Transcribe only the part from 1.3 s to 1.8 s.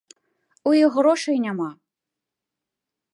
няма!